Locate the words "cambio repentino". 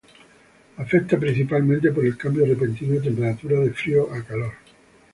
2.17-2.95